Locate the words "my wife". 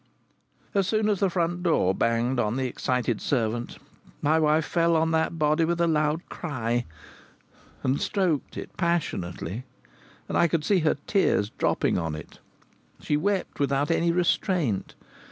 4.19-4.65